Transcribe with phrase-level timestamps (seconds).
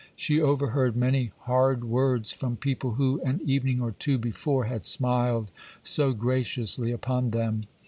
[0.15, 5.51] She overheard many hard words from people who an evening or two before had smiled
[5.83, 7.65] so graciously upon them.